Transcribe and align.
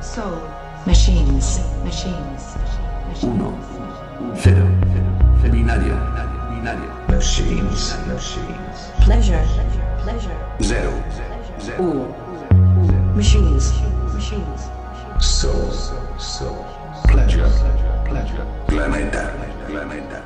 Soul. 0.00 0.38
Machines. 0.86 1.60
Machines. 1.84 2.56
Uno. 3.22 3.58
Cero. 4.36 4.66
Binario. 5.42 5.96
Binario. 6.50 6.90
Machines. 7.08 7.96
Machines. 8.06 8.92
Pleasure. 9.00 9.44
Pleasure. 10.02 10.36
Zero. 10.62 10.92
Ooh. 11.80 12.14
Machines. 13.14 13.72
Machines. 14.14 14.70
Soul. 15.18 15.70
Soul. 16.18 16.64
Pleasure. 17.08 17.50
Pleasure. 18.06 18.46
Planeta. 18.66 19.32
Planeta. 19.66 19.66
Planeta. 19.66 20.17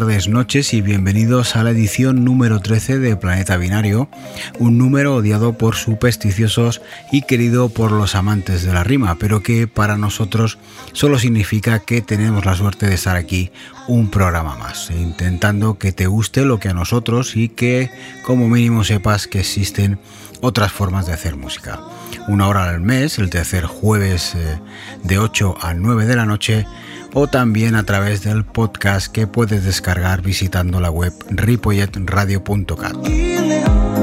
Tardes, 0.00 0.26
noches 0.26 0.74
y 0.74 0.80
bienvenidos 0.80 1.54
a 1.54 1.62
la 1.62 1.70
edición 1.70 2.24
número 2.24 2.58
13 2.58 2.98
de 2.98 3.16
Planeta 3.16 3.56
Binario, 3.56 4.08
un 4.58 4.76
número 4.76 5.14
odiado 5.14 5.56
por 5.56 5.76
supersticiosos 5.76 6.82
y 7.12 7.22
querido 7.22 7.68
por 7.68 7.92
los 7.92 8.16
amantes 8.16 8.64
de 8.64 8.72
la 8.72 8.82
rima, 8.82 9.14
pero 9.20 9.44
que 9.44 9.68
para 9.68 9.96
nosotros 9.96 10.58
solo 10.94 11.20
significa 11.20 11.78
que 11.78 12.02
tenemos 12.02 12.44
la 12.44 12.56
suerte 12.56 12.88
de 12.88 12.96
estar 12.96 13.14
aquí 13.14 13.52
un 13.86 14.10
programa 14.10 14.56
más, 14.56 14.90
intentando 14.90 15.78
que 15.78 15.92
te 15.92 16.08
guste 16.08 16.44
lo 16.44 16.58
que 16.58 16.70
a 16.70 16.74
nosotros 16.74 17.36
y 17.36 17.48
que 17.48 17.88
como 18.24 18.48
mínimo 18.48 18.82
sepas 18.82 19.28
que 19.28 19.38
existen 19.38 20.00
otras 20.40 20.72
formas 20.72 21.06
de 21.06 21.12
hacer 21.12 21.36
música. 21.36 21.78
Una 22.26 22.48
hora 22.48 22.68
al 22.68 22.80
mes, 22.80 23.20
el 23.20 23.30
tercer 23.30 23.64
jueves 23.64 24.34
eh, 24.34 24.58
de 25.04 25.20
8 25.20 25.56
a 25.60 25.72
9 25.72 26.06
de 26.06 26.16
la 26.16 26.26
noche, 26.26 26.66
o 27.14 27.28
también 27.28 27.76
a 27.76 27.84
través 27.84 28.22
del 28.22 28.44
podcast 28.44 29.10
que 29.10 29.26
puedes 29.26 29.64
descargar 29.64 30.20
visitando 30.20 30.80
la 30.80 30.90
web 30.90 31.14
ripolletradio.cat. 31.30 33.93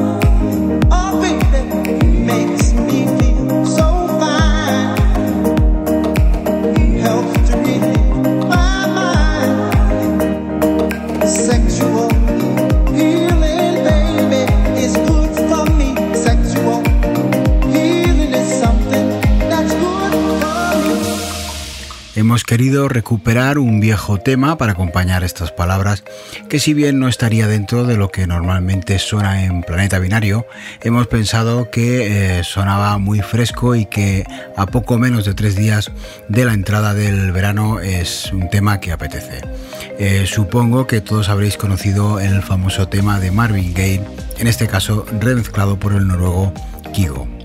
Hemos 22.32 22.46
querido 22.46 22.88
recuperar 22.88 23.60
un 23.60 23.82
viejo 23.82 24.18
tema 24.18 24.58
para 24.58 24.72
acompañar 24.72 25.22
estas 25.26 25.52
palabras 25.52 26.06
que 26.48 26.62
si 26.62 26.74
bien 26.74 26.98
no 26.98 27.10
estaría 27.10 27.46
dentro 27.46 27.84
de 27.84 27.98
lo 27.98 28.10
que 28.10 28.26
normalmente 28.26 29.00
suena 29.00 29.44
en 29.44 29.64
Planeta 29.64 30.00
Binario, 30.00 30.48
hemos 30.82 31.08
pensado 31.08 31.70
que 31.70 32.38
eh, 32.38 32.44
sonaba 32.46 32.98
muy 33.00 33.20
fresco 33.20 33.76
y 33.76 33.86
que 33.86 34.24
a 34.56 34.66
poco 34.66 34.98
menos 34.98 35.26
de 35.26 35.34
tres 35.34 35.58
días 35.58 35.92
de 36.30 36.46
la 36.46 36.54
entrada 36.54 36.94
del 36.94 37.34
verano 37.34 37.82
es 37.82 38.32
un 38.32 38.50
tema 38.50 38.80
que 38.80 38.94
apetece. 38.94 39.42
Eh, 40.00 40.24
supongo 40.26 40.88
que 40.88 41.02
todos 41.02 41.28
habréis 41.28 41.58
conocido 41.58 42.22
el 42.22 42.42
famoso 42.44 42.88
tema 42.88 43.20
de 43.20 43.32
Marvin 43.32 43.74
Gaye, 43.74 44.06
en 44.40 44.48
este 44.48 44.70
caso 44.70 45.06
remezclado 45.20 45.78
por 45.78 45.92
el 45.92 46.08
noruego 46.08 46.54
Kigo. 46.94 47.41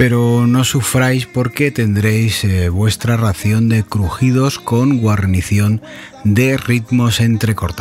Pero 0.00 0.46
no 0.46 0.64
sufráis 0.64 1.26
porque 1.26 1.70
tendréis 1.70 2.42
eh, 2.44 2.70
vuestra 2.70 3.18
ración 3.18 3.68
de 3.68 3.84
crujidos 3.84 4.58
con 4.58 4.96
guarnición 4.96 5.82
de 6.24 6.56
ritmos 6.56 7.20
entrecortados. 7.20 7.79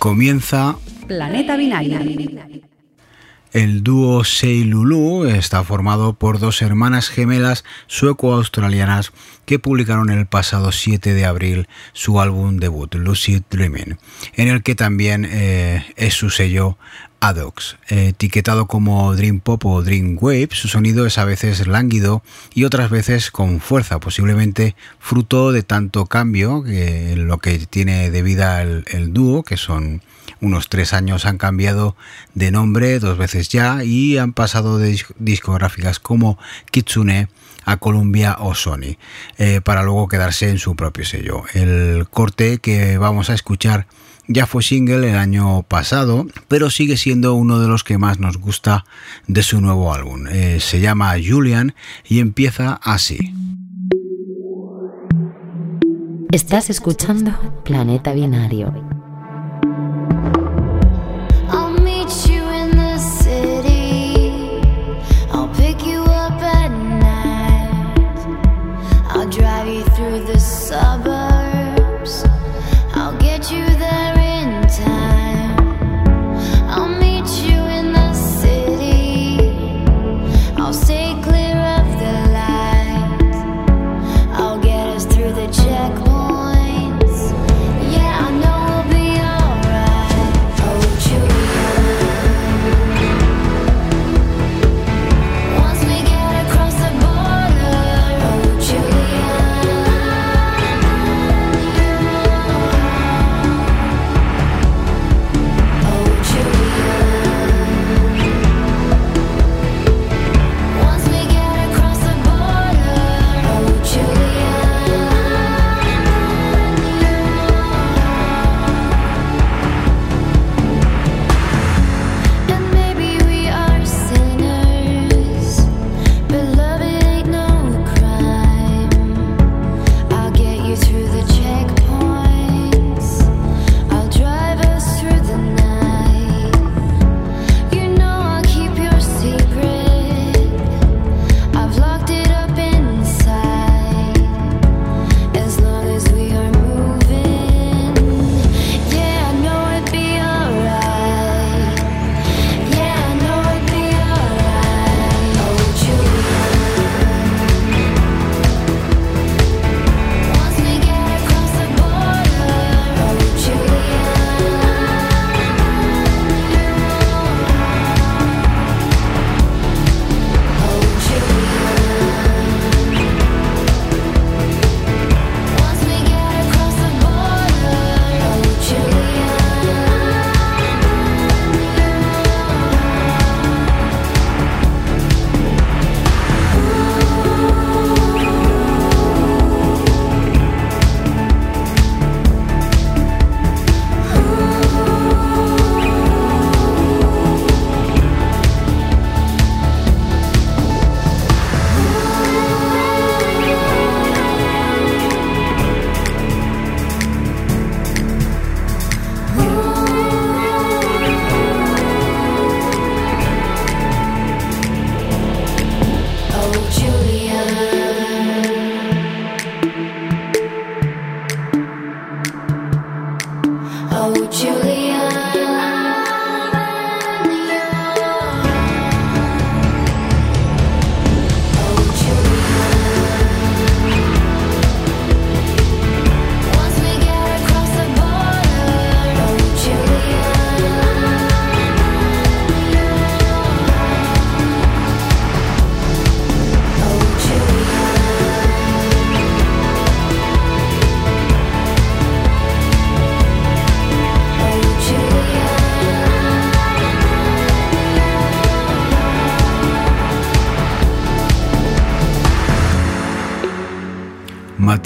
Comienza 0.00 0.78
Planeta 1.08 1.56
Binario. 1.58 2.00
El 3.52 3.82
dúo 3.82 4.24
Sei 4.24 4.64
Lulu 4.64 5.26
está 5.26 5.62
formado 5.62 6.14
por 6.14 6.38
dos 6.38 6.62
hermanas 6.62 7.10
gemelas 7.10 7.64
sueco-australianas 7.86 9.12
que 9.44 9.58
publicaron 9.58 10.08
el 10.08 10.24
pasado 10.24 10.72
7 10.72 11.12
de 11.12 11.26
abril 11.26 11.68
su 11.92 12.18
álbum 12.18 12.56
debut, 12.56 12.94
Lucid 12.94 13.42
Dreaming, 13.50 13.98
en 14.36 14.48
el 14.48 14.62
que 14.62 14.74
también 14.74 15.28
eh, 15.30 15.84
es 15.96 16.14
su 16.14 16.30
sello 16.30 16.78
Adox. 17.20 17.76
etiquetado 17.88 18.66
como 18.66 19.14
Dream 19.14 19.40
Pop 19.40 19.64
o 19.66 19.82
Dream 19.82 20.16
Wave, 20.20 20.48
su 20.52 20.68
sonido 20.68 21.06
es 21.06 21.18
a 21.18 21.24
veces 21.24 21.66
lánguido 21.66 22.22
y 22.54 22.64
otras 22.64 22.90
veces 22.90 23.30
con 23.30 23.60
fuerza, 23.60 24.00
posiblemente 24.00 24.74
fruto 24.98 25.52
de 25.52 25.62
tanto 25.62 26.06
cambio 26.06 26.62
que 26.62 27.14
lo 27.16 27.38
que 27.38 27.58
tiene 27.58 28.10
de 28.10 28.22
vida 28.22 28.62
el, 28.62 28.84
el 28.88 29.12
dúo, 29.12 29.42
que 29.42 29.56
son 29.56 30.02
unos 30.40 30.68
tres 30.68 30.92
años 30.92 31.26
han 31.26 31.38
cambiado 31.38 31.96
de 32.34 32.50
nombre 32.50 32.98
dos 32.98 33.18
veces 33.18 33.48
ya 33.48 33.84
y 33.84 34.18
han 34.18 34.32
pasado 34.32 34.78
de 34.78 34.98
discográficas 35.18 35.98
como 35.98 36.38
Kitsune 36.70 37.28
a 37.64 37.76
Columbia 37.76 38.36
o 38.40 38.54
Sony 38.54 38.96
eh, 39.38 39.60
para 39.62 39.82
luego 39.82 40.08
quedarse 40.08 40.48
en 40.48 40.58
su 40.58 40.76
propio 40.76 41.04
sello. 41.04 41.44
El 41.52 42.06
corte 42.10 42.58
que 42.58 42.98
vamos 42.98 43.30
a 43.30 43.34
escuchar 43.34 43.86
ya 44.32 44.46
fue 44.46 44.62
single 44.62 45.10
el 45.10 45.16
año 45.16 45.62
pasado, 45.64 46.26
pero 46.46 46.70
sigue 46.70 46.96
siendo 46.96 47.34
uno 47.34 47.58
de 47.58 47.66
los 47.66 47.82
que 47.82 47.98
más 47.98 48.20
nos 48.20 48.38
gusta 48.38 48.84
de 49.26 49.42
su 49.42 49.60
nuevo 49.60 49.92
álbum. 49.92 50.26
Eh, 50.30 50.58
se 50.60 50.80
llama 50.80 51.14
Julian 51.22 51.74
y 52.08 52.20
empieza 52.20 52.74
así. 52.82 53.34
Estás 56.30 56.70
escuchando 56.70 57.32
Planeta 57.64 58.12
Binario. 58.12 58.99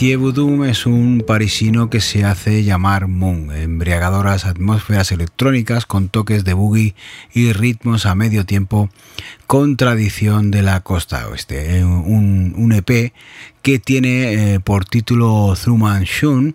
Mathieu 0.05 0.65
es 0.65 0.85
un 0.85 1.25
parisino 1.27 1.89
que 1.89 2.03
se 2.03 2.27
hace 2.27 2.63
llamar 2.63 3.09
Moon, 3.09 3.51
embriagadoras 3.51 4.45
atmósferas 4.45 5.13
electrónicas 5.13 5.87
con 5.87 6.11
toques 6.11 6.45
de 6.45 6.53
boogie 6.53 6.95
y 7.33 7.55
ritmos 7.55 8.05
a 8.05 8.15
medio 8.15 8.45
tiempo 8.45 8.91
con 9.47 9.79
tradición 9.79 10.51
de 10.51 10.61
la 10.61 10.81
costa 10.81 11.27
oeste. 11.27 11.79
Eh, 11.79 11.85
Un, 11.87 12.73
EP 12.75 13.15
que 13.63 13.79
tiene 13.79 14.57
eh, 14.57 14.61
por 14.61 14.85
título 14.85 15.55
Truman 15.59 16.03
Shun 16.05 16.55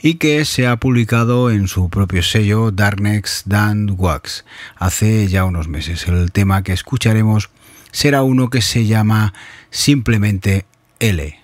y 0.00 0.14
que 0.14 0.44
se 0.44 0.68
ha 0.68 0.76
publicado 0.76 1.50
en 1.50 1.66
su 1.66 1.88
propio 1.88 2.22
sello 2.22 2.70
Darknex 2.70 3.42
Dan 3.46 3.92
Wax 3.98 4.44
hace 4.76 5.26
ya 5.26 5.44
unos 5.44 5.66
meses. 5.66 6.06
El 6.06 6.30
tema 6.30 6.62
que 6.62 6.72
escucharemos 6.72 7.50
será 7.90 8.22
uno 8.22 8.50
que 8.50 8.62
se 8.62 8.86
llama 8.86 9.34
simplemente 9.70 10.64
L. 11.00 11.43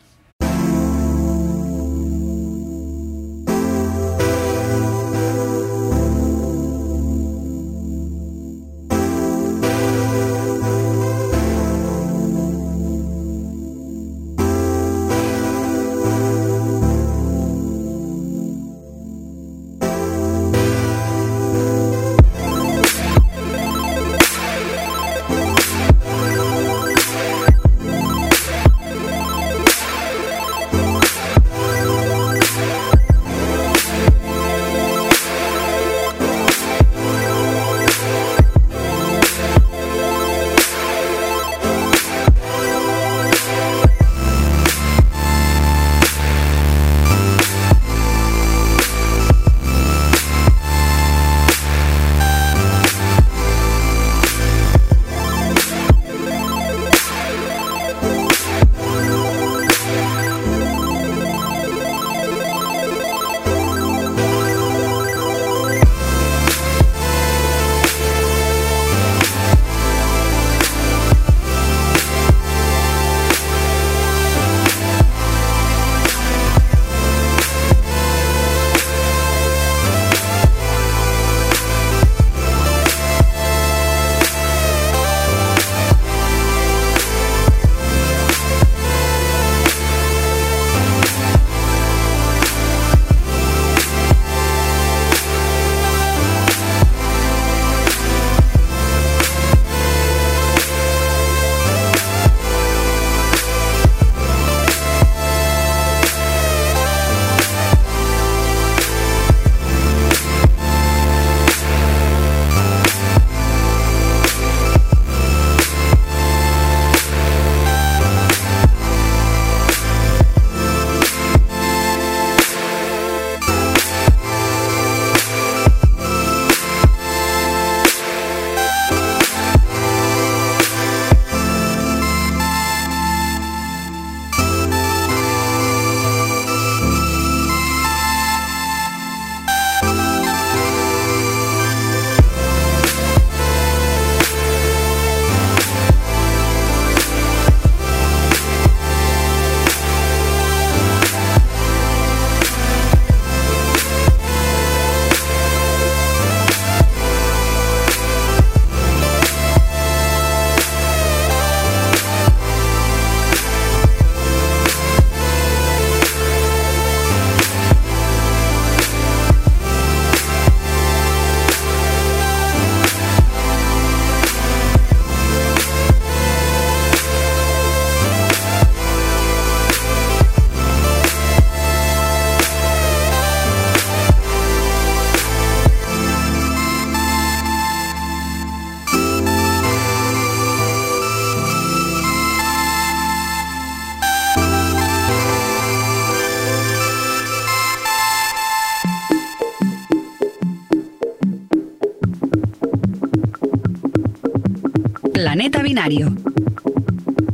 Planeta 205.32 205.62
Binario. 205.62 206.12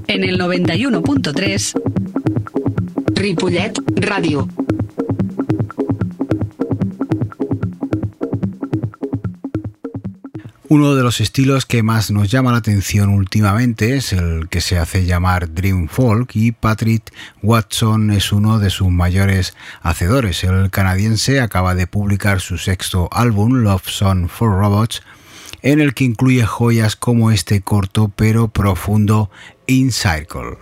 En 0.06 0.22
el 0.22 0.38
91.3 0.38 1.80
Ripollet 3.14 3.72
Radio. 3.96 4.46
Uno 10.68 10.94
de 10.94 11.02
los 11.02 11.22
estilos 11.22 11.64
que 11.64 11.82
más 11.82 12.10
nos 12.10 12.30
llama 12.30 12.52
la 12.52 12.58
atención 12.58 13.08
últimamente 13.08 13.96
es 13.96 14.12
el 14.12 14.50
que 14.50 14.60
se 14.60 14.76
hace 14.76 15.06
llamar 15.06 15.54
Dream 15.54 15.88
Folk 15.88 16.32
y 16.34 16.52
Patrick 16.52 17.14
Watson 17.42 18.10
es 18.10 18.30
uno 18.30 18.58
de 18.58 18.68
sus 18.68 18.90
mayores 18.90 19.54
hacedores. 19.80 20.44
El 20.44 20.70
canadiense 20.70 21.40
acaba 21.40 21.74
de 21.74 21.86
publicar 21.86 22.42
su 22.42 22.58
sexto 22.58 23.08
álbum, 23.10 23.62
Love 23.62 23.88
Song 23.88 24.28
for 24.28 24.50
Robots, 24.50 25.02
en 25.66 25.80
el 25.80 25.94
que 25.94 26.04
incluye 26.04 26.46
joyas 26.46 26.94
como 26.94 27.32
este 27.32 27.60
corto 27.60 28.12
pero 28.14 28.46
profundo 28.46 29.30
In 29.66 29.90
Circle. 29.90 30.58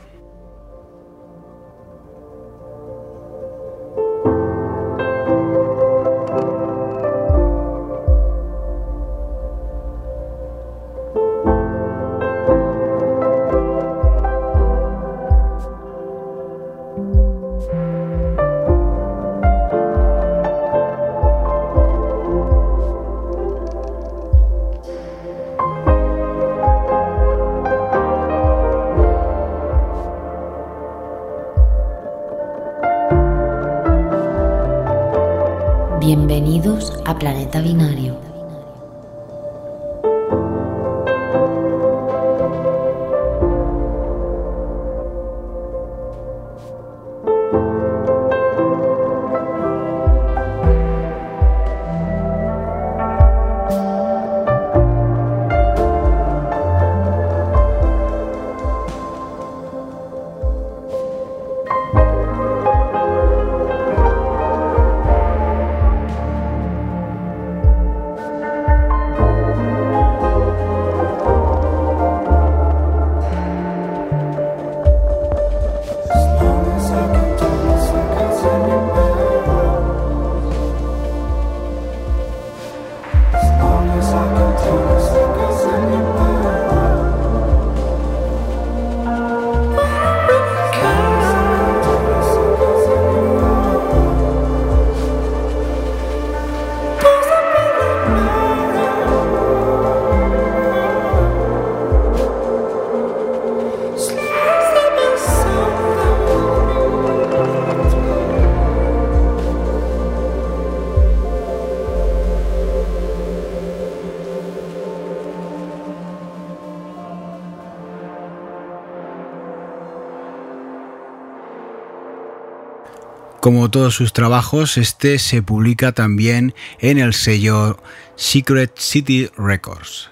Como 123.45 123.71
todos 123.71 123.95
sus 123.95 124.15
trabajos, 124.15 124.79
este 124.79 125.19
se 125.19 125.43
publica 125.43 125.93
también 125.93 126.55
en 126.79 126.97
el 126.97 127.13
sello 127.13 127.79
Secret 128.17 128.79
City 128.79 129.29
Records. 129.37 130.09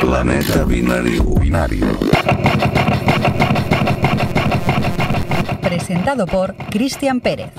Planeta 0.00 0.64
Binario. 0.64 1.22
Binario. 1.36 1.86
Presentado 5.62 6.26
por 6.26 6.56
Cristian 6.72 7.20
Pérez. 7.20 7.52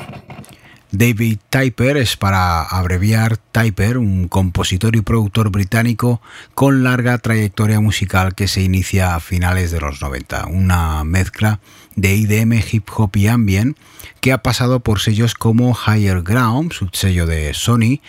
David 0.94 1.40
Typer 1.50 1.96
es 1.96 2.18
para 2.18 2.64
abreviar 2.64 3.38
Typer, 3.38 3.98
un 3.98 4.28
compositor 4.28 4.98
y 4.98 5.02
productor 5.02 5.50
británico 5.50 6.22
con 6.54 6.84
larga 6.84 7.18
trayectoria 7.18 7.80
musical 7.80 8.36
que 8.36 8.50
se 8.50 8.62
inicia 8.62 9.16
a 9.16 9.22
finales 9.22 9.72
de 9.72 9.80
los 9.80 10.02
90, 10.02 10.48
una 10.48 11.06
mezcla 11.06 11.62
de 11.96 12.14
IDM, 12.14 12.62
hip 12.72 12.90
hop 12.94 13.16
y 13.16 13.28
ambient 13.28 13.78
que 14.20 14.34
ha 14.34 14.44
pasado 14.44 14.82
por 14.82 15.00
sellos 15.00 15.34
como 15.34 15.74
Higher 15.76 16.24
Ground, 16.24 16.74
subsello 16.74 17.26
de 17.26 17.54
Sony, 17.54 18.02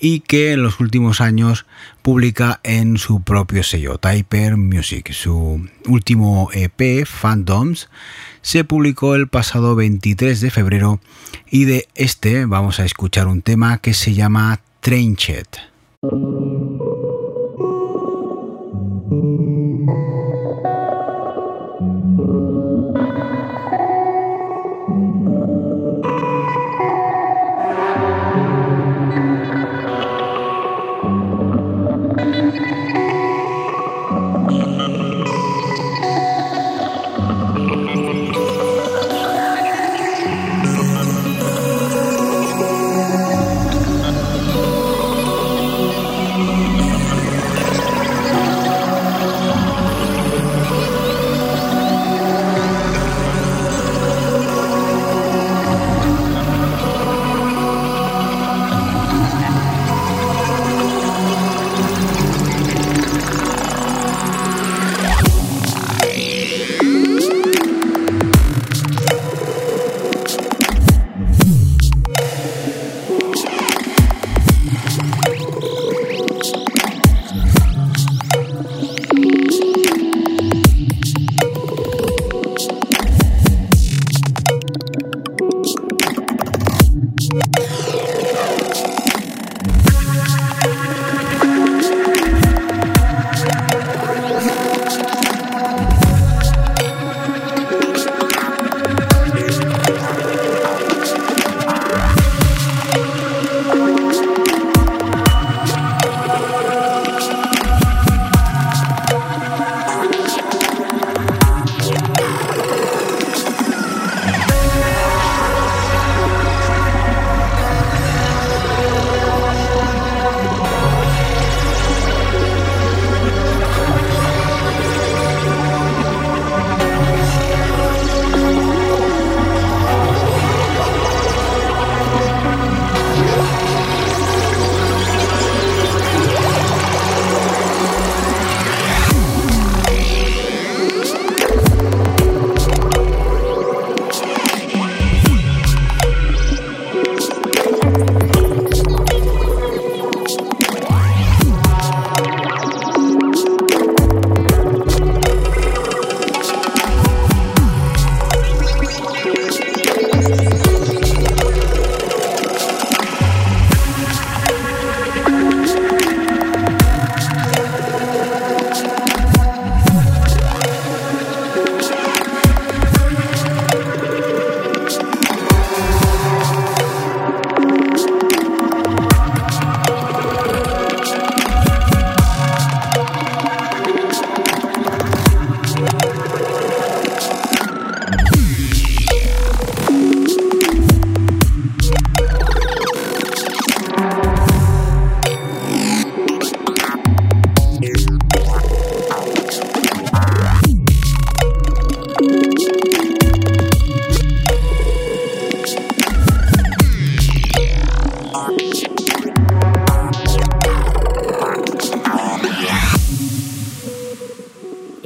y 0.00 0.20
que 0.20 0.52
en 0.52 0.62
los 0.62 0.80
últimos 0.80 1.20
años 1.20 1.66
publica 2.02 2.60
en 2.62 2.98
su 2.98 3.22
propio 3.22 3.62
sello, 3.62 3.98
Typer 3.98 4.56
Music. 4.56 5.12
Su 5.12 5.68
último 5.86 6.50
EP, 6.52 7.06
Phantoms, 7.06 7.88
se 8.48 8.64
publicó 8.64 9.14
el 9.14 9.28
pasado 9.28 9.76
23 9.76 10.40
de 10.40 10.50
febrero 10.50 11.00
y 11.50 11.66
de 11.66 11.86
este 11.94 12.46
vamos 12.46 12.80
a 12.80 12.86
escuchar 12.86 13.26
un 13.26 13.42
tema 13.42 13.76
que 13.76 13.92
se 13.92 14.14
llama 14.14 14.60
Trainchet. 14.80 15.58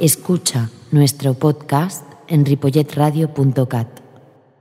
Escucha 0.03 0.69
nuestro 0.91 1.33
podcast 1.33 2.03
en 2.27 2.43
ripolletradio.cat. 2.43 3.87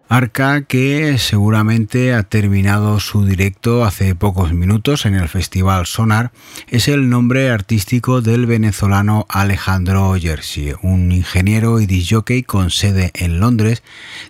Arca 0.08 0.62
que 0.62 1.18
seguramente 1.18 2.14
ha 2.14 2.22
terminado 2.22 3.00
su 3.00 3.24
directo 3.24 3.84
hace 3.84 4.14
pocos 4.14 4.52
minutos 4.52 5.04
en 5.04 5.16
el 5.16 5.28
Festival 5.28 5.86
Sonar 5.86 6.30
es 6.68 6.86
el 6.86 7.08
nombre 7.08 7.50
artístico 7.50 8.20
del 8.20 8.46
venezolano 8.46 9.26
Alejandro 9.28 10.14
Jersey, 10.20 10.74
un 10.80 11.10
ingeniero 11.10 11.80
y 11.80 11.86
disjockey 11.86 12.44
con 12.44 12.70
sede 12.70 13.10
en 13.14 13.40
Londres 13.40 13.82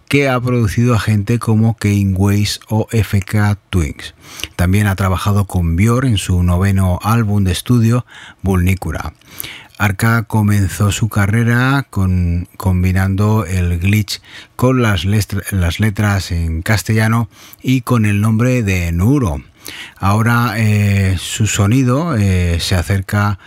que 0.08 0.30
ha 0.30 0.40
producido 0.40 0.94
a 0.94 1.00
gente 1.00 1.38
como 1.38 1.76
Kane 1.76 2.14
Ways 2.14 2.60
o 2.68 2.86
FK 2.90 3.58
Twins. 3.68 4.14
También 4.56 4.86
ha 4.86 4.96
trabajado 4.96 5.46
con 5.46 5.76
Bior 5.76 6.06
en 6.06 6.16
su 6.16 6.42
noveno 6.42 7.00
álbum 7.02 7.44
de 7.44 7.52
estudio 7.52 8.06
Vulnicura. 8.40 9.12
Arca 9.78 10.24
comenzó 10.24 10.92
su 10.92 11.08
carrera 11.08 11.86
combinando 12.56 13.44
el 13.44 13.78
glitch 13.78 14.20
con 14.56 14.82
las, 14.82 15.04
letras 15.04 16.30
en 16.30 16.62
castellano 16.62 17.28
y 17.62 17.80
con 17.80 18.04
el 18.04 18.20
nombre 18.20 18.62
de 18.62 18.92
Nuro. 18.92 19.42
Ahora 19.96 20.54
eh, 20.56 21.16
su 21.18 21.46
sonido 21.46 22.16
eh, 22.16 22.58
se 22.60 22.74
acerca 22.74 23.38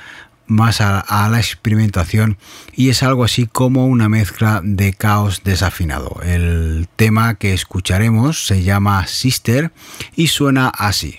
más 0.48 0.82
a, 0.82 1.28
la 1.30 1.38
experimentación 1.38 2.38
y 2.74 2.90
es 2.90 3.04
algo 3.04 3.24
así 3.24 3.48
como 3.48 3.88
una 3.88 4.10
mezcla 4.10 4.62
de 4.64 4.94
caos 4.94 5.44
desafinado. 5.44 6.20
El 6.24 6.88
tema 6.96 7.36
que 7.36 7.54
escucharemos 7.54 8.46
se 8.46 8.64
llama 8.64 9.08
Sister 9.08 9.72
y 10.16 10.28
suena 10.28 10.70
así. 10.70 11.18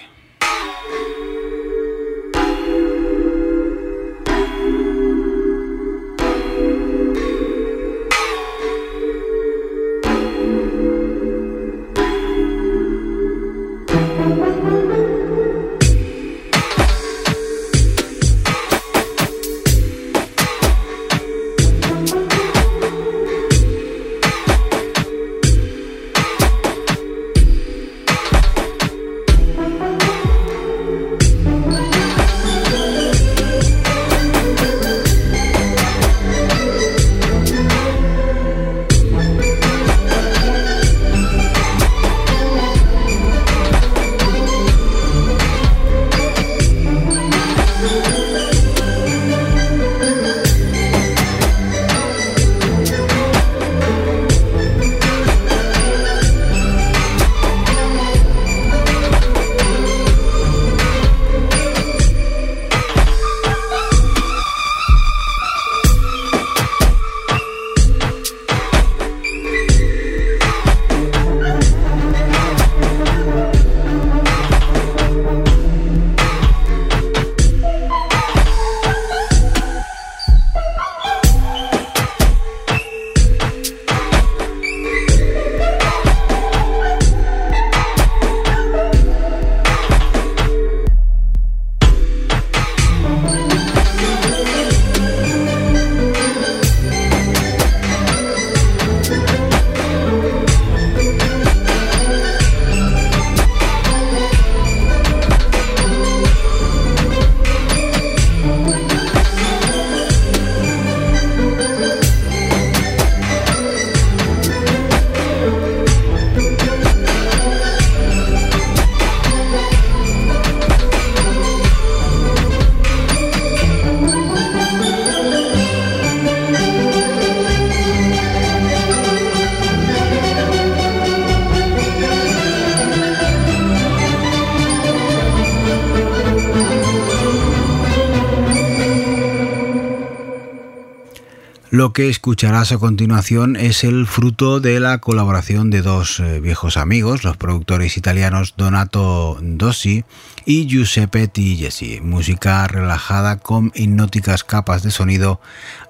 Lo 141.86 141.92
que 141.92 142.08
escucharás 142.08 142.72
a 142.72 142.78
continuación 142.78 143.54
es 143.54 143.84
el 143.84 144.08
fruto 144.08 144.58
de 144.58 144.80
la 144.80 144.98
colaboración 144.98 145.70
de 145.70 145.82
dos 145.82 146.18
eh, 146.18 146.40
viejos 146.40 146.76
amigos, 146.76 147.22
los 147.22 147.36
productores 147.36 147.96
italianos 147.96 148.54
Donato 148.56 149.38
Dossi 149.40 150.04
y 150.44 150.66
Giuseppe 150.66 151.28
Tigesi. 151.28 152.00
Música 152.00 152.66
relajada 152.66 153.36
con 153.38 153.70
hipnóticas 153.76 154.42
capas 154.42 154.82
de 154.82 154.90
sonido, 154.90 155.40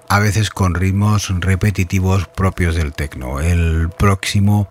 a 0.07 0.19
veces 0.19 0.51
con 0.51 0.75
ritmos 0.75 1.33
repetitivos 1.39 2.27
propios 2.27 2.75
del 2.75 2.93
techno. 2.93 3.39
El 3.39 3.89
próximo 3.89 4.69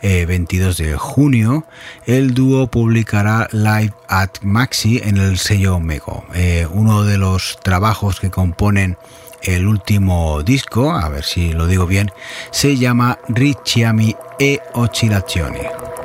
eh, 0.00 0.24
22 0.24 0.78
de 0.78 0.96
junio, 0.96 1.66
el 2.06 2.32
dúo 2.32 2.68
publicará 2.68 3.46
Live 3.52 3.92
at 4.08 4.40
Maxi 4.40 5.02
en 5.04 5.18
el 5.18 5.36
sello 5.36 5.80
Mego. 5.80 6.24
Eh, 6.32 6.66
uno 6.70 7.04
de 7.04 7.18
los 7.18 7.58
trabajos 7.62 8.20
que 8.20 8.30
componen 8.30 8.96
el 9.42 9.66
último 9.66 10.42
disco, 10.42 10.92
a 10.92 11.08
ver 11.08 11.24
si 11.24 11.52
lo 11.52 11.66
digo 11.66 11.86
bien, 11.86 12.10
se 12.50 12.76
llama 12.76 13.18
Ricciami 13.28 14.14
e 14.38 14.60
Oscillazioni. 14.74 16.01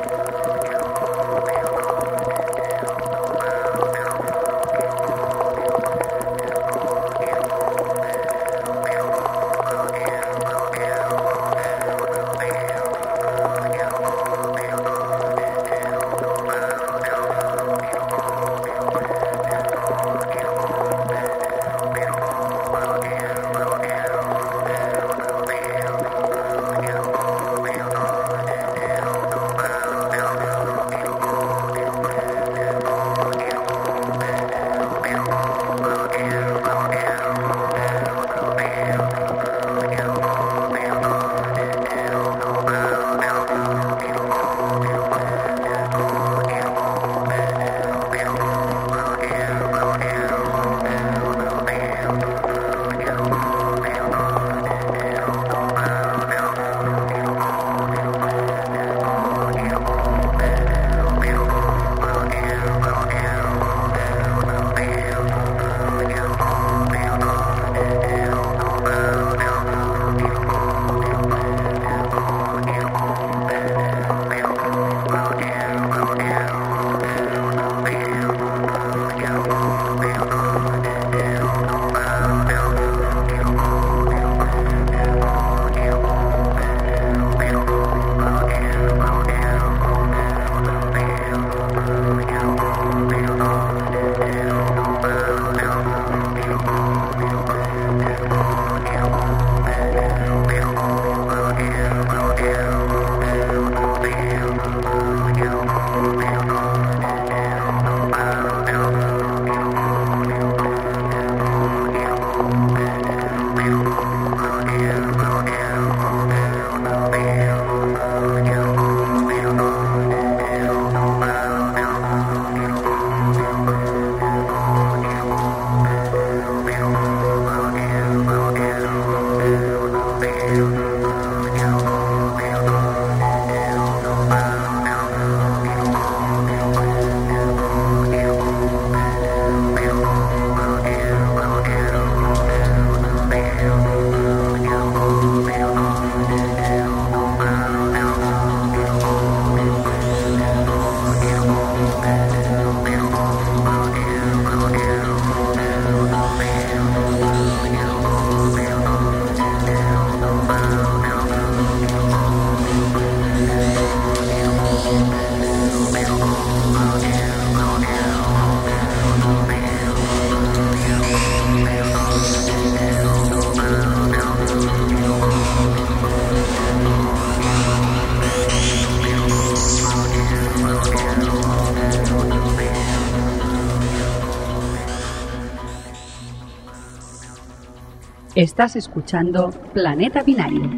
Estás 188.37 188.75
escuchando 188.75 189.49
Planeta 189.73 190.21
Binario. 190.21 190.69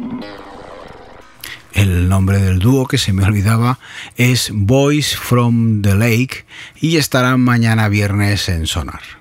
El 1.74 2.08
nombre 2.08 2.38
del 2.38 2.58
dúo 2.58 2.86
que 2.86 2.96
se 2.96 3.12
me 3.12 3.22
olvidaba 3.22 3.78
es 4.16 4.50
Boys 4.50 5.14
from 5.14 5.82
the 5.82 5.94
Lake 5.94 6.46
y 6.80 6.96
estarán 6.96 7.42
mañana 7.42 7.90
viernes 7.90 8.48
en 8.48 8.66
Sonar. 8.66 9.19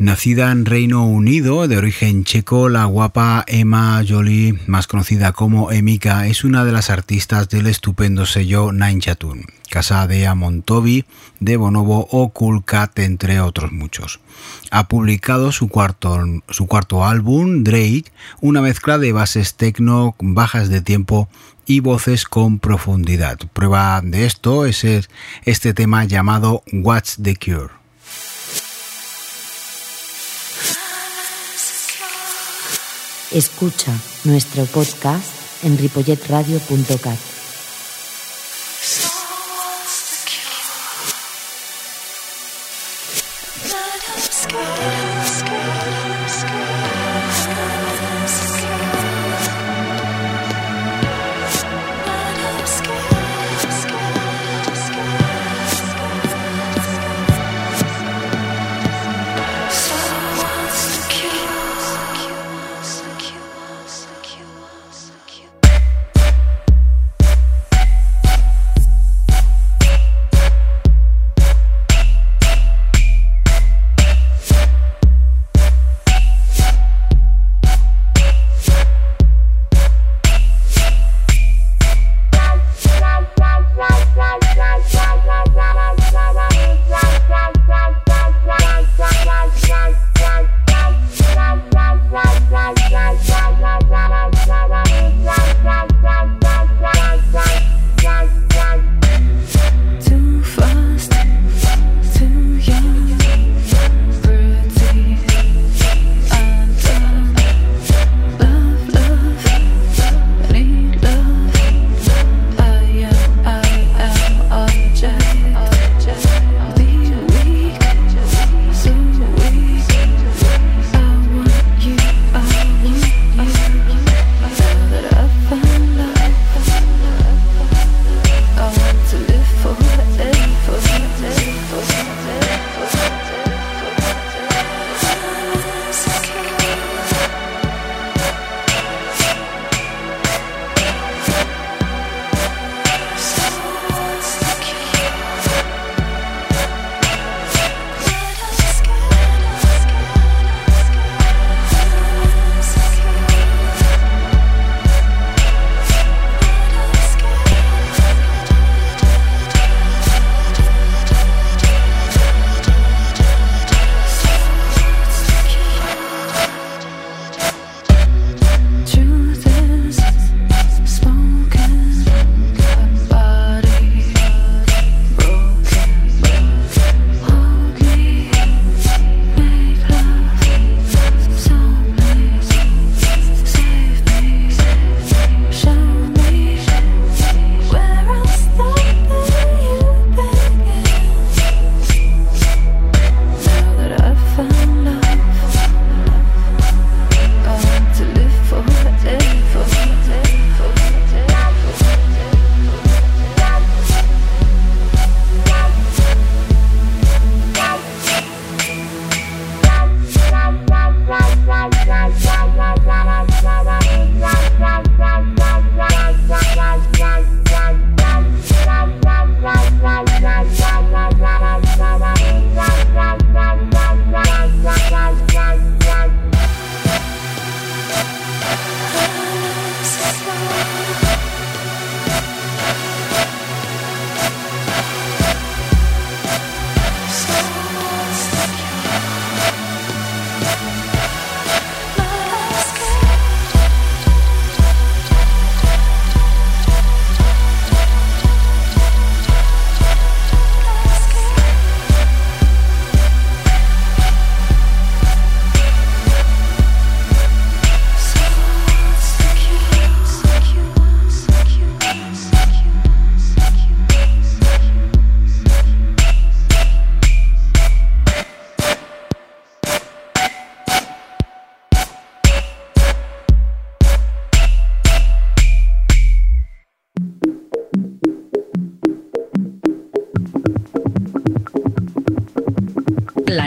Nacida 0.00 0.50
en 0.50 0.64
Reino 0.64 1.06
Unido, 1.06 1.68
de 1.68 1.76
origen 1.76 2.24
checo, 2.24 2.70
la 2.70 2.86
guapa 2.86 3.44
Emma 3.46 4.02
Jolie, 4.08 4.58
más 4.66 4.86
conocida 4.86 5.32
como 5.32 5.72
Emika, 5.72 6.26
es 6.26 6.42
una 6.42 6.64
de 6.64 6.72
las 6.72 6.88
artistas 6.88 7.50
del 7.50 7.66
estupendo 7.66 8.24
sello 8.24 8.72
Nine 8.72 8.98
Chatun, 9.00 9.44
casa 9.68 10.06
de 10.06 10.26
Amontobi, 10.26 11.04
de 11.38 11.58
Bonobo 11.58 12.08
o 12.12 12.32
Cat, 12.64 12.98
entre 12.98 13.42
otros 13.42 13.72
muchos. 13.72 14.20
Ha 14.70 14.88
publicado 14.88 15.52
su 15.52 15.68
cuarto, 15.68 16.18
su 16.48 16.66
cuarto 16.66 17.04
álbum, 17.04 17.62
Drake, 17.62 18.06
una 18.40 18.62
mezcla 18.62 18.96
de 18.96 19.12
bases 19.12 19.56
techno, 19.56 20.16
bajas 20.18 20.70
de 20.70 20.80
tiempo 20.80 21.28
y 21.66 21.80
voces 21.80 22.24
con 22.24 22.58
profundidad. 22.58 23.38
Prueba 23.52 24.00
de 24.02 24.24
esto 24.24 24.64
es 24.64 24.82
este 25.44 25.74
tema 25.74 26.06
llamado 26.06 26.62
What's 26.72 27.18
the 27.22 27.36
Cure. 27.36 27.79
Escucha 33.32 33.96
nuestro 34.24 34.64
podcast 34.64 35.30
en 35.62 35.78
ripolletradio.cat. 35.78 37.29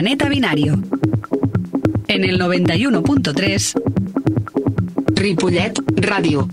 Planeta 0.04 0.28
Binario. 0.28 0.74
En 2.08 2.24
el 2.24 2.38
91.3, 2.38 3.72
Ripollet 5.14 5.82
Radio. 5.96 6.46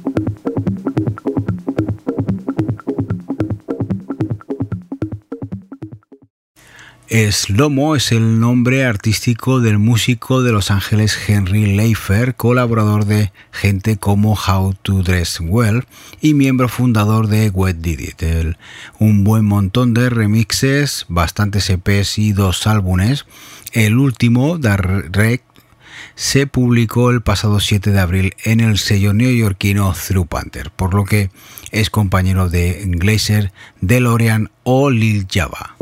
Slomo 7.12 7.98
es 7.98 8.14
el 8.14 8.40
nombre 8.40 8.86
artístico 8.86 9.60
del 9.60 9.80
músico 9.80 10.44
de 10.44 10.54
Los 10.54 10.72
Ángeles 10.72 11.18
Henry 11.28 11.66
Leifer, 11.66 12.36
colaborador 12.36 13.04
de 13.04 13.34
gente 13.52 13.98
como 13.98 14.34
How 14.34 14.76
to 14.82 15.04
Dress 15.04 15.42
Well 15.42 15.84
y 16.22 16.36
miembro 16.36 16.70
fundador 16.70 17.28
de 17.28 17.50
Wet 17.50 17.80
Did 17.80 18.00
It. 18.00 18.56
Un 18.98 19.26
buen 19.26 19.44
montón 19.44 19.94
de 19.94 20.10
remixes, 20.10 21.06
bastantes 21.10 21.70
EPs 21.70 22.18
y 22.18 22.32
dos 22.32 22.66
álbumes. 22.66 23.26
El 23.74 23.98
último, 23.98 24.58
Direct, 24.58 25.44
se 26.16 26.48
publicó 26.48 27.12
el 27.12 27.22
pasado 27.22 27.60
7 27.60 27.92
de 27.92 28.00
abril 28.00 28.36
en 28.46 28.62
el 28.62 28.78
sello 28.78 29.14
neoyorquino 29.14 29.94
Through 29.94 30.28
Panther, 30.28 30.72
por 30.72 30.94
lo 30.94 31.04
que 31.04 31.30
es 31.72 31.90
compañero 31.90 32.48
de 32.48 32.84
Glazer, 32.86 33.52
DeLorean 33.82 34.50
o 34.64 34.90
Lil 34.90 35.28
Java. 35.30 35.76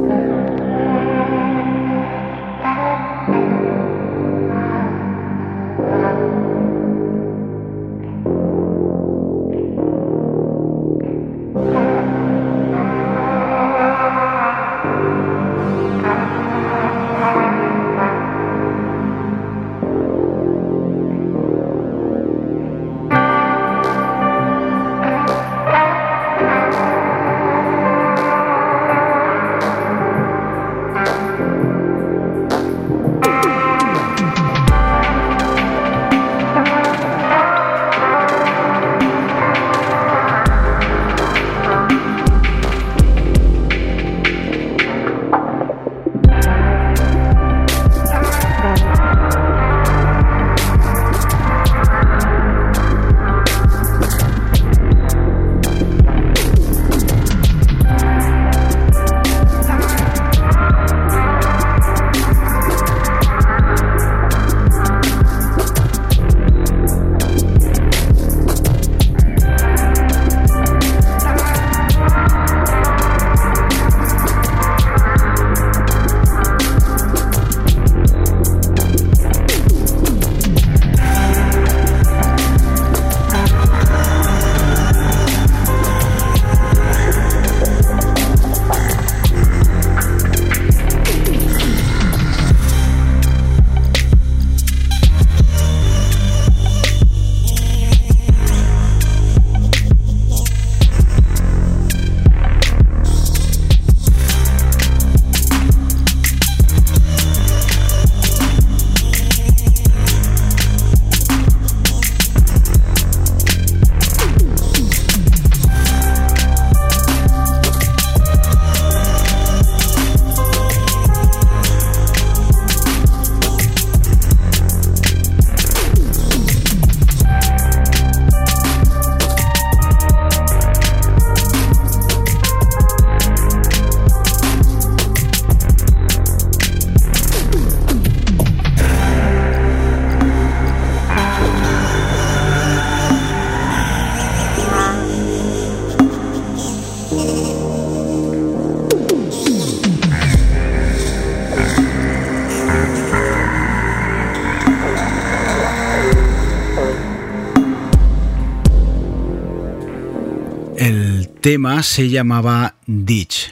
tema 161.51 161.81
se 161.81 162.09
llamaba 162.09 162.75
Ditch. 162.85 163.49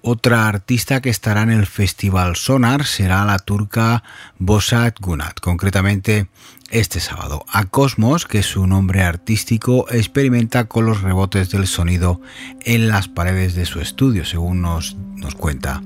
Otra 0.00 0.48
artista 0.48 1.02
que 1.02 1.10
estará 1.10 1.42
en 1.42 1.50
el 1.50 1.66
Festival 1.66 2.34
Sonar 2.34 2.86
será 2.86 3.26
la 3.26 3.38
turca 3.38 4.02
Bosat 4.38 4.98
Gunat, 4.98 5.38
concretamente 5.38 6.28
este 6.70 7.00
sábado. 7.00 7.44
A 7.52 7.66
Cosmos, 7.66 8.24
que 8.24 8.38
es 8.38 8.46
su 8.46 8.66
nombre 8.66 9.02
artístico, 9.02 9.84
experimenta 9.90 10.64
con 10.64 10.86
los 10.86 11.02
rebotes 11.02 11.50
del 11.50 11.66
sonido 11.66 12.22
en 12.64 12.88
las 12.88 13.06
paredes 13.06 13.54
de 13.54 13.66
su 13.66 13.80
estudio, 13.80 14.24
según 14.24 14.62
nos, 14.62 14.96
nos 15.14 15.34
cuenta. 15.34 15.82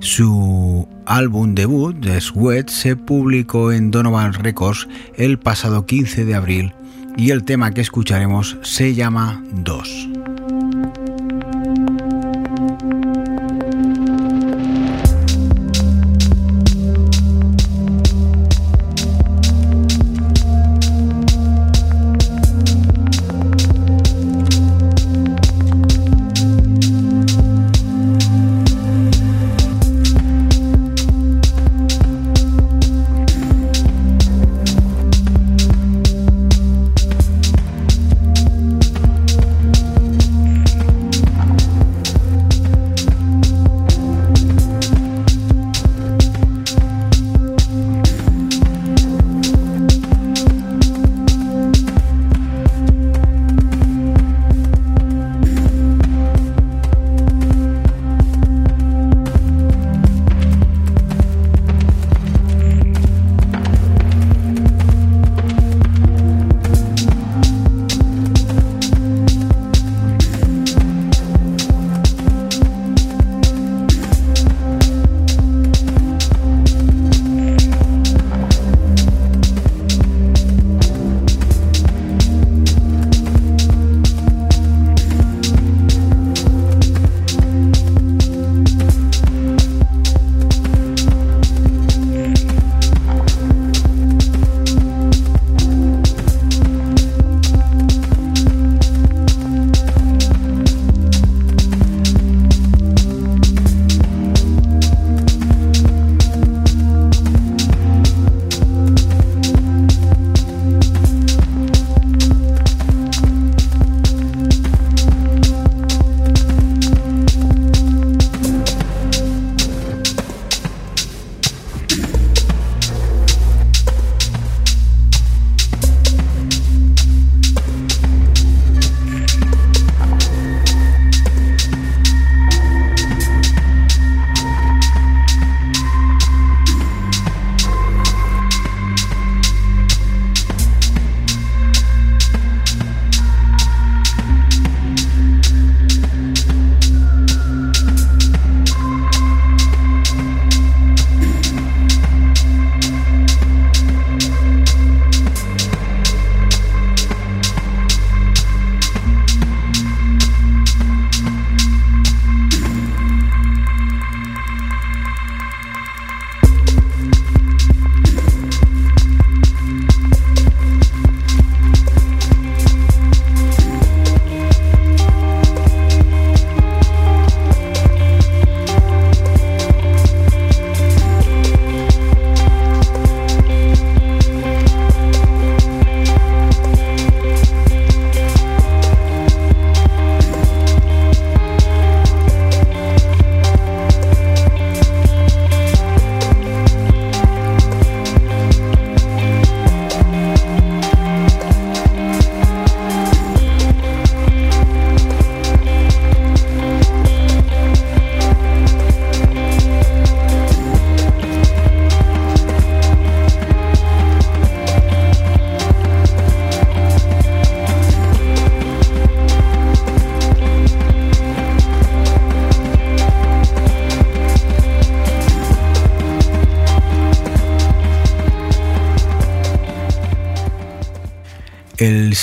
Su 0.00 0.88
álbum 1.04 1.54
debut, 1.54 2.00
The 2.00 2.22
Sweat, 2.22 2.70
se 2.70 2.96
publicó 2.96 3.70
en 3.70 3.90
Donovan 3.90 4.32
Records 4.32 4.88
el 5.14 5.38
pasado 5.38 5.84
15 5.84 6.24
de 6.24 6.34
abril 6.34 6.74
y 7.18 7.32
el 7.32 7.44
tema 7.44 7.72
que 7.72 7.82
escucharemos 7.82 8.56
se 8.62 8.94
llama 8.94 9.44
2. 9.52 10.37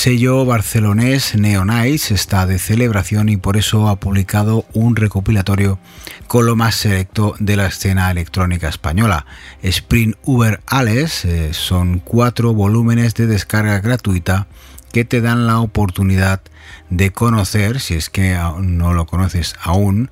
Sello 0.05 0.45
barcelonés 0.45 1.33
Neonice 1.33 2.13
está 2.13 2.45
de 2.45 2.59
celebración 2.59 3.27
y 3.27 3.37
por 3.37 3.57
eso 3.57 3.89
ha 3.89 3.95
publicado 3.95 4.63
un 4.71 4.95
recopilatorio 4.95 5.79
con 6.27 6.45
lo 6.45 6.55
más 6.55 6.75
selecto 6.75 7.33
de 7.39 7.55
la 7.55 7.65
escena 7.65 8.11
electrónica 8.11 8.69
española. 8.69 9.25
Spring 9.63 10.13
Uber 10.21 10.61
Ales 10.67 11.25
eh, 11.25 11.55
son 11.55 11.97
cuatro 11.97 12.53
volúmenes 12.53 13.15
de 13.15 13.25
descarga 13.25 13.79
gratuita 13.79 14.45
que 14.93 15.05
te 15.05 15.21
dan 15.21 15.47
la 15.47 15.59
oportunidad 15.59 16.39
conocer, 17.13 17.79
si 17.79 17.95
es 17.95 18.09
que 18.09 18.37
no 18.59 18.93
lo 18.93 19.05
conoces 19.05 19.55
aún, 19.61 20.11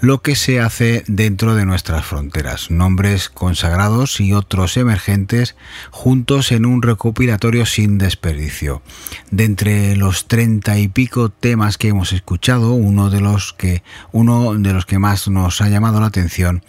lo 0.00 0.22
que 0.22 0.36
se 0.36 0.60
hace 0.60 1.04
dentro 1.06 1.54
de 1.54 1.66
nuestras 1.66 2.04
fronteras, 2.04 2.70
nombres 2.70 3.28
consagrados 3.28 4.20
y 4.20 4.32
otros 4.32 4.76
emergentes 4.76 5.56
juntos 5.90 6.52
en 6.52 6.66
un 6.66 6.82
recopilatorio 6.82 7.66
sin 7.66 7.98
desperdicio. 7.98 8.82
De 9.30 9.44
entre 9.44 9.96
los 9.96 10.28
treinta 10.28 10.78
y 10.78 10.88
pico 10.88 11.28
temas 11.28 11.78
que 11.78 11.88
hemos 11.88 12.12
escuchado, 12.12 12.74
uno 12.74 13.10
de 13.10 13.20
los 13.20 13.52
que 13.52 13.82
uno 14.12 14.54
de 14.54 14.72
los 14.72 14.86
que 14.86 14.98
más 14.98 15.28
nos 15.28 15.60
ha 15.60 15.68
llamado 15.68 16.00
la 16.00 16.06
atención 16.06 16.64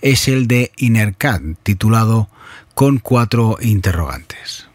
es 0.00 0.28
el 0.28 0.46
de 0.46 0.72
Innercat, 0.76 1.42
titulado 1.62 2.28
Con 2.74 2.98
cuatro 2.98 3.58
interrogantes. 3.60 4.68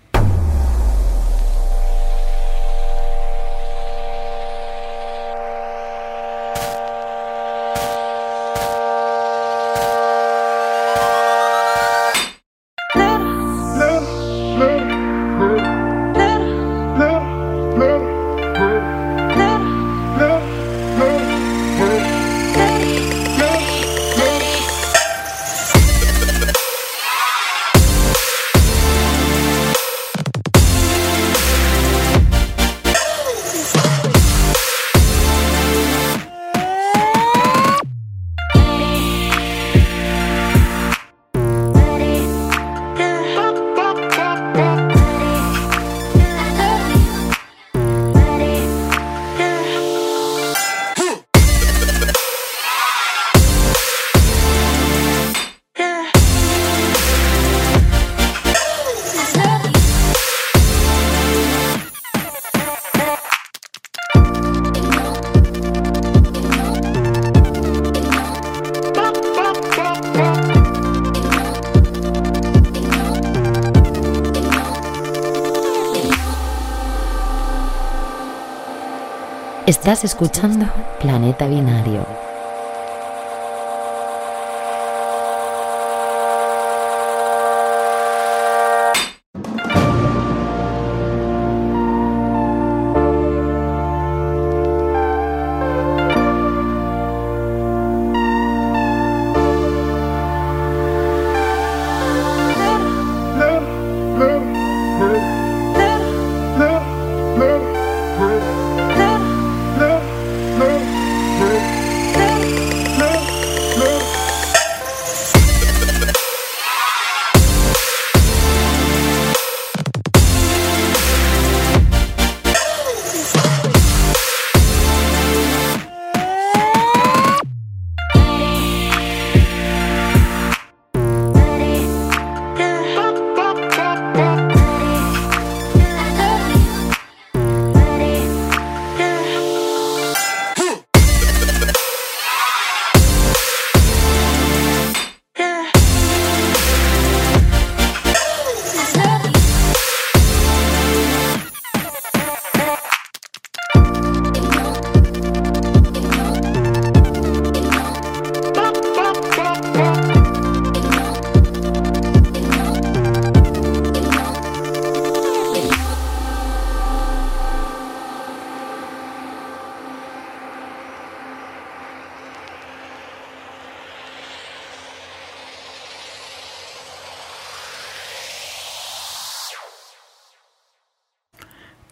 Estás 79.82 80.04
escuchando 80.04 80.68
Planeta 81.00 81.48
Binario. 81.48 82.31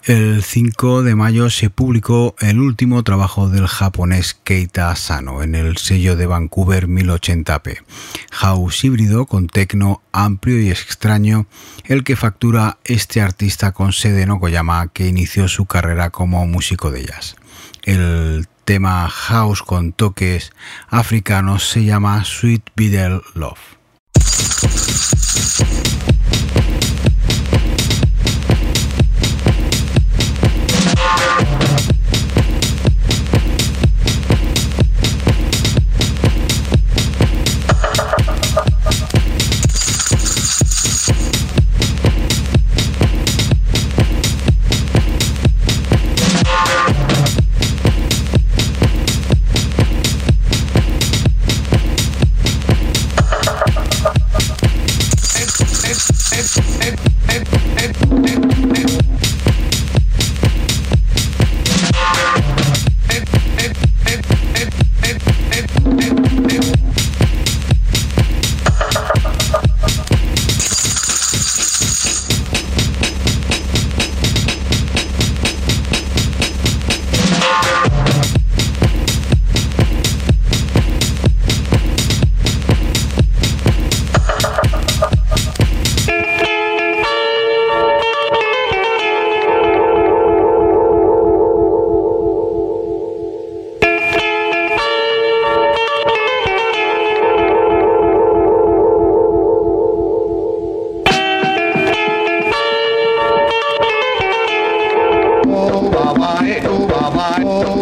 El 0.10 0.42
5 0.42 1.04
de 1.04 1.14
mayo 1.14 1.52
se 1.52 1.70
publicó 1.70 2.34
el 2.40 2.58
último 2.58 3.04
trabajo 3.04 3.48
del 3.48 3.68
japonés 3.68 4.34
Keita 4.34 4.90
Asano 4.90 5.44
en 5.44 5.54
el 5.54 5.78
sello 5.78 6.16
de 6.16 6.26
Vancouver 6.26 6.88
1080p. 6.88 7.84
House 8.32 8.84
híbrido 8.84 9.28
con 9.28 9.46
tecno 9.46 10.02
amplio 10.12 10.60
y 10.60 10.72
extraño, 10.72 11.46
el 11.84 12.04
que 12.04 12.16
factura 12.16 12.80
este 12.86 13.22
artista 13.22 13.72
con 13.72 13.94
sede 13.94 14.24
en 14.24 14.32
Okoyama 14.32 14.88
que 14.88 15.06
inició 15.06 15.48
su 15.48 15.68
carrera 15.68 16.10
como 16.10 16.48
músico 16.48 16.90
de 16.90 17.06
jazz. 17.06 17.36
El 17.84 18.48
tema 18.66 19.08
house 19.10 19.62
con 19.62 19.94
toques 19.94 20.54
africanos 20.88 21.70
se 21.70 21.86
llama 21.86 22.26
Sweet 22.26 22.64
Beetle 22.76 23.22
Love. 23.36 23.79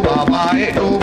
babae, 0.08 0.74
oh 0.80 0.98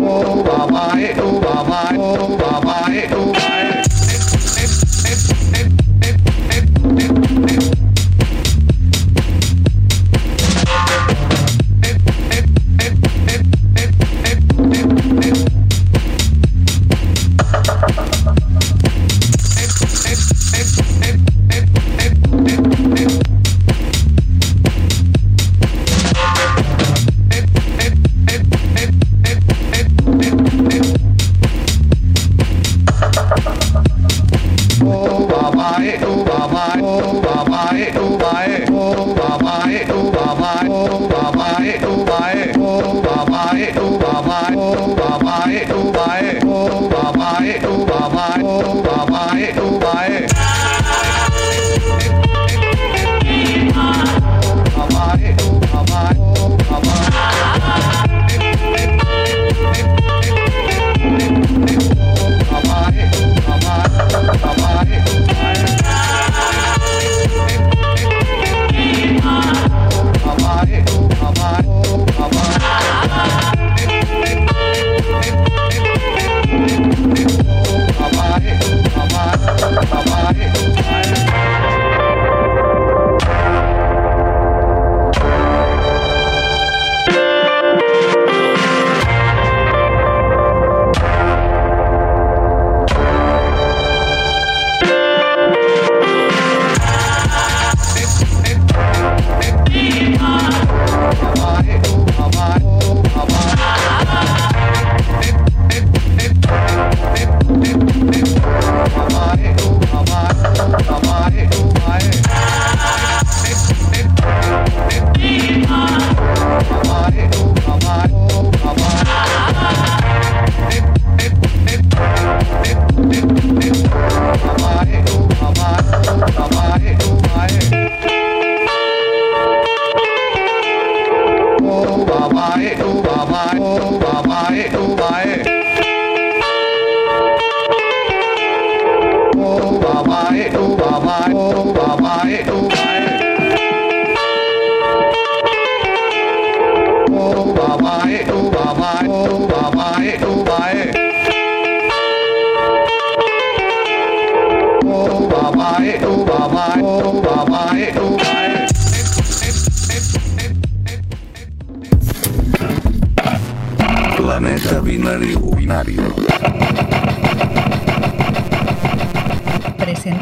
O 0.00 0.42
babae, 0.42 1.14
oh 1.20 1.40
O 1.98 2.36
babae. 2.36 2.87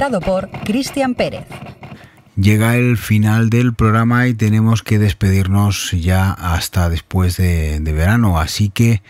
Por 0.09 0.49
Cristian 0.65 1.17
Pérez. 1.17 1.47
Llega 2.37 2.77
el 2.77 2.97
final 2.97 3.51
del 3.51 3.75
programa 3.75 4.29
y 4.29 4.35
tenemos 4.35 4.85
que 4.85 5.01
despedirnos 5.01 5.91
ya 5.91 6.31
hasta 6.31 6.89
después 6.89 7.37
de, 7.37 7.81
de, 7.81 7.93
verano, 7.93 8.39
así 8.39 8.69
que 8.69 9.03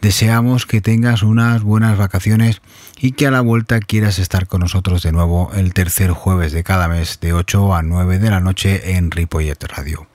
deseamos 0.00 0.64
que 0.64 0.80
tengas 0.80 1.24
unas 1.24 1.62
buenas 1.62 1.98
vacaciones 1.98 2.60
y 3.00 3.12
que 3.12 3.26
a 3.26 3.32
la 3.32 3.40
vuelta 3.40 3.80
quieras 3.80 4.20
estar 4.20 4.46
con 4.46 4.60
nosotros 4.60 5.02
de 5.02 5.10
nuevo 5.10 5.50
el 5.52 5.72
tercer 5.72 6.12
jueves 6.12 6.52
de 6.52 6.62
cada 6.62 6.86
mes 6.86 7.18
de 7.20 7.32
8 7.32 7.74
a 7.74 7.82
9 7.82 8.20
de 8.20 8.30
la 8.30 8.40
noche 8.40 8.94
en 8.94 9.10
Ripollet 9.10 9.60
Radio. 9.64 10.06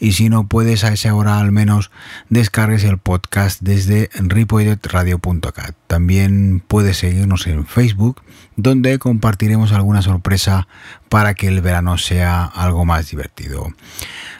Y 0.00 0.12
si 0.12 0.28
no 0.28 0.48
puedes 0.48 0.84
a 0.84 0.92
esa 0.92 1.14
hora 1.14 1.38
al 1.38 1.52
menos 1.52 1.90
descargues 2.28 2.84
el 2.84 2.98
podcast 2.98 3.60
desde 3.62 4.10
ripolletradio.cat. 4.14 5.74
También 5.86 6.62
puedes 6.66 6.98
seguirnos 6.98 7.46
en 7.46 7.66
Facebook 7.66 8.22
donde 8.56 8.98
compartiremos 8.98 9.72
alguna 9.72 10.02
sorpresa 10.02 10.68
para 11.08 11.34
que 11.34 11.48
el 11.48 11.60
verano 11.60 11.98
sea 11.98 12.44
algo 12.44 12.84
más 12.84 13.10
divertido. 13.10 13.72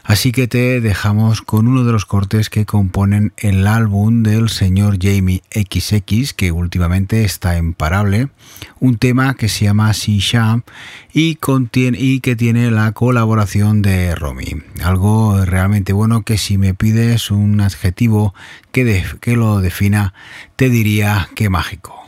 Así 0.03 0.33
que 0.33 0.49
te 0.49 0.81
dejamos 0.81 1.41
con 1.41 1.67
uno 1.67 1.85
de 1.85 1.93
los 1.93 2.05
cortes 2.05 2.51
que 2.51 2.67
componen 2.67 3.33
el 3.39 3.67
álbum 3.67 4.23
del 4.23 4.51
señor 4.51 4.99
Jamie 5.01 5.43
XX, 5.51 6.35
que 6.35 6.53
últimamente 6.53 7.25
está 7.25 7.57
imparable, 7.57 8.29
un 8.81 8.99
tema 8.99 9.35
que 9.35 9.49
se 9.49 9.65
llama 9.65 9.93
Sham 9.93 10.63
y, 11.13 11.39
y 11.95 12.21
que 12.21 12.37
tiene 12.37 12.71
la 12.71 12.93
colaboración 12.93 13.81
de 13.81 14.15
Romy. 14.15 14.63
Algo 14.83 15.44
realmente 15.45 15.93
bueno 15.93 16.23
que 16.23 16.39
si 16.39 16.59
me 16.59 16.75
pides 16.75 17.31
un 17.31 17.61
adjetivo 17.61 18.35
que, 18.73 19.05
que 19.21 19.37
lo 19.37 19.61
defina, 19.61 20.15
te 20.57 20.69
diría 20.69 21.29
que 21.35 21.49
mágico. 21.49 22.05